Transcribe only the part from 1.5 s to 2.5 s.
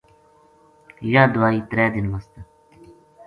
ترے دن واسطے